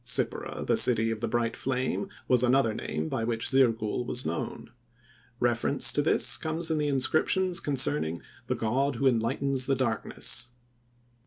[0.03, 4.71] Sippara, "The City of the Bright Flame," was another name by which Zirgul was known.
[5.39, 10.47] Reference to this comes in the inscriptions concerning the "God who enlightens the darkness."